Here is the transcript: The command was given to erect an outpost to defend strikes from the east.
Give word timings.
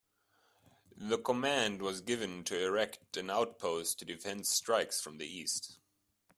The 0.97 1.19
command 1.19 1.83
was 1.83 2.01
given 2.01 2.43
to 2.45 2.59
erect 2.59 3.17
an 3.17 3.29
outpost 3.29 3.99
to 3.99 4.05
defend 4.05 4.47
strikes 4.47 4.99
from 4.99 5.19
the 5.19 5.27
east. 5.27 5.77